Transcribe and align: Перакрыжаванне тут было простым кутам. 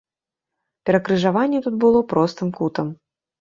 Перакрыжаванне 0.89 1.59
тут 1.67 1.77
было 1.85 2.01
простым 2.15 2.49
кутам. 2.57 2.87